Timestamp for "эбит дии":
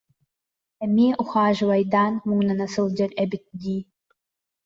3.23-3.81